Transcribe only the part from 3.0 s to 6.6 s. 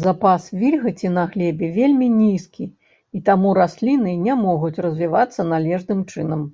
і таму расліны не могуць развівацца належным чынам.